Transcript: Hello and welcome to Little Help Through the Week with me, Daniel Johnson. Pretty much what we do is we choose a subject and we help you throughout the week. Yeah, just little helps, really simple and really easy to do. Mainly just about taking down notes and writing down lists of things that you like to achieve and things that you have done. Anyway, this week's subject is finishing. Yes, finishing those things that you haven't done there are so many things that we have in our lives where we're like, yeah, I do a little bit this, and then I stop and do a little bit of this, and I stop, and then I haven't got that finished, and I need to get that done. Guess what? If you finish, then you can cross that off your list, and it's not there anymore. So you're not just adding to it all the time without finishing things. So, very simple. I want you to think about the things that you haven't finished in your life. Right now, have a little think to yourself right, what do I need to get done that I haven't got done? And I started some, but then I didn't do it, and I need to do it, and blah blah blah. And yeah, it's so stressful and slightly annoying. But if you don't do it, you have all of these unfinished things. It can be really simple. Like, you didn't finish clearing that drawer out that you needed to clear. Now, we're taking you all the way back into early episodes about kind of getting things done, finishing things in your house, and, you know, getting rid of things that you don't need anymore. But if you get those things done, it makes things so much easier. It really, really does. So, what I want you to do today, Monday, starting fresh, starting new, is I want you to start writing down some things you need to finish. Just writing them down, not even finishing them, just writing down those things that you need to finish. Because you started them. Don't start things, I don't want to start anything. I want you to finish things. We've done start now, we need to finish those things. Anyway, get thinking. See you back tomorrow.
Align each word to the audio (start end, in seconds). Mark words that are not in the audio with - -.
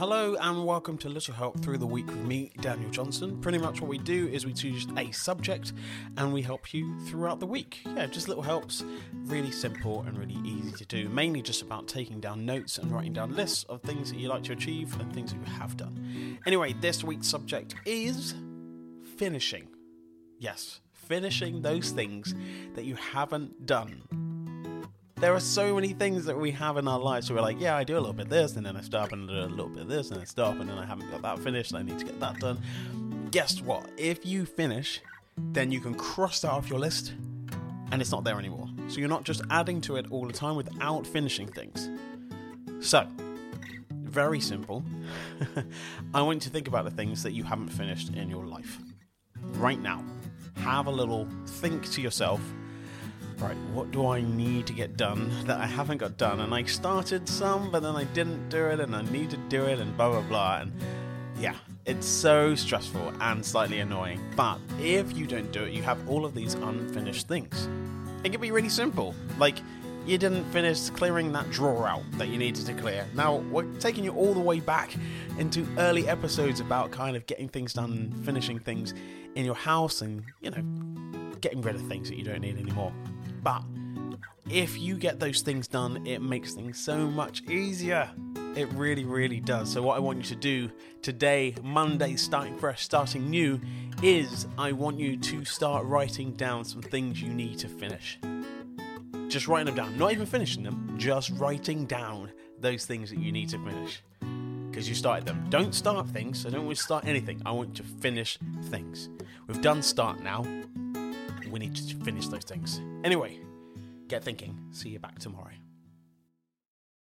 Hello 0.00 0.34
and 0.40 0.64
welcome 0.64 0.96
to 0.96 1.10
Little 1.10 1.34
Help 1.34 1.60
Through 1.60 1.76
the 1.76 1.86
Week 1.86 2.06
with 2.06 2.24
me, 2.24 2.52
Daniel 2.62 2.90
Johnson. 2.90 3.38
Pretty 3.42 3.58
much 3.58 3.82
what 3.82 3.90
we 3.90 3.98
do 3.98 4.28
is 4.28 4.46
we 4.46 4.54
choose 4.54 4.86
a 4.96 5.10
subject 5.10 5.74
and 6.16 6.32
we 6.32 6.40
help 6.40 6.72
you 6.72 6.98
throughout 7.00 7.38
the 7.38 7.46
week. 7.46 7.80
Yeah, 7.84 8.06
just 8.06 8.26
little 8.26 8.42
helps, 8.42 8.82
really 9.12 9.50
simple 9.50 10.00
and 10.00 10.16
really 10.16 10.38
easy 10.42 10.72
to 10.72 10.86
do. 10.86 11.10
Mainly 11.10 11.42
just 11.42 11.60
about 11.60 11.86
taking 11.86 12.18
down 12.18 12.46
notes 12.46 12.78
and 12.78 12.90
writing 12.90 13.12
down 13.12 13.36
lists 13.36 13.64
of 13.64 13.82
things 13.82 14.10
that 14.10 14.18
you 14.18 14.28
like 14.28 14.42
to 14.44 14.54
achieve 14.54 14.98
and 14.98 15.12
things 15.12 15.34
that 15.34 15.46
you 15.46 15.52
have 15.52 15.76
done. 15.76 16.38
Anyway, 16.46 16.72
this 16.80 17.04
week's 17.04 17.28
subject 17.28 17.74
is 17.84 18.34
finishing. 19.18 19.68
Yes, 20.38 20.80
finishing 20.94 21.60
those 21.60 21.90
things 21.90 22.34
that 22.74 22.86
you 22.86 22.94
haven't 22.94 23.66
done 23.66 24.04
there 25.20 25.34
are 25.34 25.40
so 25.40 25.74
many 25.74 25.92
things 25.92 26.24
that 26.24 26.38
we 26.38 26.50
have 26.50 26.78
in 26.78 26.88
our 26.88 26.98
lives 26.98 27.28
where 27.28 27.36
we're 27.36 27.42
like, 27.42 27.60
yeah, 27.60 27.76
I 27.76 27.84
do 27.84 27.94
a 27.98 28.00
little 28.00 28.14
bit 28.14 28.30
this, 28.30 28.56
and 28.56 28.64
then 28.64 28.74
I 28.74 28.80
stop 28.80 29.12
and 29.12 29.28
do 29.28 29.34
a 29.34 29.44
little 29.44 29.68
bit 29.68 29.82
of 29.82 29.88
this, 29.88 30.10
and 30.10 30.18
I 30.18 30.24
stop, 30.24 30.58
and 30.58 30.68
then 30.68 30.78
I 30.78 30.86
haven't 30.86 31.10
got 31.10 31.20
that 31.20 31.38
finished, 31.38 31.72
and 31.72 31.78
I 31.78 31.82
need 31.82 31.98
to 31.98 32.06
get 32.06 32.18
that 32.20 32.38
done. 32.38 32.58
Guess 33.30 33.60
what? 33.60 33.86
If 33.98 34.24
you 34.24 34.46
finish, 34.46 35.00
then 35.36 35.70
you 35.70 35.80
can 35.80 35.94
cross 35.94 36.40
that 36.40 36.50
off 36.50 36.70
your 36.70 36.78
list, 36.78 37.12
and 37.92 38.00
it's 38.00 38.10
not 38.10 38.24
there 38.24 38.38
anymore. 38.38 38.66
So 38.88 38.98
you're 38.98 39.10
not 39.10 39.24
just 39.24 39.42
adding 39.50 39.82
to 39.82 39.96
it 39.96 40.06
all 40.10 40.26
the 40.26 40.32
time 40.32 40.56
without 40.56 41.06
finishing 41.06 41.48
things. 41.48 41.90
So, 42.80 43.06
very 43.90 44.40
simple. 44.40 44.82
I 46.14 46.22
want 46.22 46.36
you 46.36 46.40
to 46.40 46.50
think 46.50 46.66
about 46.66 46.86
the 46.86 46.90
things 46.90 47.22
that 47.24 47.32
you 47.32 47.44
haven't 47.44 47.68
finished 47.68 48.14
in 48.14 48.30
your 48.30 48.46
life. 48.46 48.78
Right 49.52 49.80
now, 49.80 50.02
have 50.56 50.86
a 50.86 50.90
little 50.90 51.28
think 51.46 51.90
to 51.92 52.00
yourself 52.00 52.40
right, 53.40 53.56
what 53.72 53.90
do 53.90 54.06
I 54.06 54.20
need 54.20 54.66
to 54.66 54.72
get 54.72 54.96
done 54.96 55.30
that 55.46 55.60
I 55.60 55.66
haven't 55.66 55.98
got 55.98 56.16
done? 56.16 56.40
And 56.40 56.54
I 56.54 56.62
started 56.64 57.28
some, 57.28 57.70
but 57.70 57.82
then 57.82 57.96
I 57.96 58.04
didn't 58.04 58.48
do 58.48 58.66
it, 58.66 58.80
and 58.80 58.94
I 58.94 59.02
need 59.02 59.30
to 59.30 59.36
do 59.48 59.64
it, 59.64 59.78
and 59.78 59.96
blah 59.96 60.10
blah 60.10 60.22
blah. 60.22 60.60
And 60.60 60.72
yeah, 61.38 61.54
it's 61.86 62.06
so 62.06 62.54
stressful 62.54 63.12
and 63.20 63.44
slightly 63.44 63.80
annoying. 63.80 64.20
But 64.36 64.58
if 64.78 65.16
you 65.16 65.26
don't 65.26 65.50
do 65.52 65.64
it, 65.64 65.72
you 65.72 65.82
have 65.82 66.08
all 66.08 66.24
of 66.24 66.34
these 66.34 66.54
unfinished 66.54 67.28
things. 67.28 67.68
It 68.24 68.32
can 68.32 68.40
be 68.40 68.50
really 68.50 68.68
simple. 68.68 69.14
Like, 69.38 69.58
you 70.06 70.18
didn't 70.18 70.44
finish 70.50 70.90
clearing 70.90 71.32
that 71.32 71.50
drawer 71.50 71.86
out 71.86 72.02
that 72.12 72.28
you 72.28 72.38
needed 72.38 72.66
to 72.66 72.74
clear. 72.74 73.06
Now, 73.14 73.36
we're 73.36 73.70
taking 73.78 74.04
you 74.04 74.12
all 74.12 74.34
the 74.34 74.40
way 74.40 74.60
back 74.60 74.94
into 75.38 75.66
early 75.78 76.08
episodes 76.08 76.60
about 76.60 76.90
kind 76.90 77.16
of 77.16 77.26
getting 77.26 77.48
things 77.48 77.74
done, 77.74 78.12
finishing 78.24 78.58
things 78.58 78.92
in 79.34 79.44
your 79.44 79.54
house, 79.54 80.02
and, 80.02 80.24
you 80.40 80.50
know, 80.50 80.62
getting 81.40 81.62
rid 81.62 81.74
of 81.74 81.82
things 81.82 82.08
that 82.08 82.16
you 82.16 82.24
don't 82.24 82.40
need 82.40 82.58
anymore. 82.58 82.92
But 83.42 83.62
if 84.50 84.78
you 84.78 84.96
get 84.96 85.20
those 85.20 85.42
things 85.42 85.68
done, 85.68 86.06
it 86.06 86.20
makes 86.20 86.54
things 86.54 86.78
so 86.78 86.98
much 87.06 87.42
easier. 87.48 88.10
It 88.56 88.68
really, 88.72 89.04
really 89.04 89.38
does. 89.38 89.70
So, 89.70 89.80
what 89.80 89.96
I 89.96 90.00
want 90.00 90.18
you 90.18 90.24
to 90.24 90.34
do 90.34 90.70
today, 91.02 91.54
Monday, 91.62 92.16
starting 92.16 92.58
fresh, 92.58 92.82
starting 92.82 93.30
new, 93.30 93.60
is 94.02 94.48
I 94.58 94.72
want 94.72 94.98
you 94.98 95.16
to 95.16 95.44
start 95.44 95.86
writing 95.86 96.32
down 96.32 96.64
some 96.64 96.82
things 96.82 97.22
you 97.22 97.32
need 97.32 97.58
to 97.60 97.68
finish. 97.68 98.18
Just 99.28 99.46
writing 99.46 99.66
them 99.66 99.76
down, 99.76 99.96
not 99.96 100.10
even 100.10 100.26
finishing 100.26 100.64
them, 100.64 100.94
just 100.98 101.30
writing 101.30 101.86
down 101.86 102.32
those 102.58 102.84
things 102.86 103.10
that 103.10 103.20
you 103.20 103.30
need 103.30 103.48
to 103.50 103.58
finish. 103.58 104.02
Because 104.68 104.88
you 104.88 104.96
started 104.96 105.26
them. 105.26 105.46
Don't 105.48 105.74
start 105.74 106.08
things, 106.08 106.44
I 106.44 106.50
don't 106.50 106.66
want 106.66 106.76
to 106.76 106.82
start 106.82 107.04
anything. 107.06 107.40
I 107.46 107.52
want 107.52 107.78
you 107.78 107.84
to 107.84 107.90
finish 108.00 108.36
things. 108.64 109.08
We've 109.46 109.62
done 109.62 109.82
start 109.82 110.20
now, 110.22 110.44
we 111.50 111.58
need 111.58 111.74
to 111.74 111.94
finish 112.04 112.28
those 112.28 112.44
things. 112.44 112.80
Anyway, 113.04 113.38
get 114.08 114.22
thinking. 114.22 114.58
See 114.70 114.90
you 114.90 114.98
back 114.98 115.18
tomorrow. 115.18 115.52